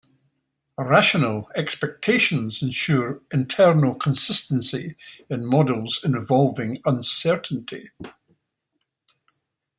[0.79, 4.95] Rational expectations ensure internal consistency
[5.29, 7.91] in models involving uncertainty.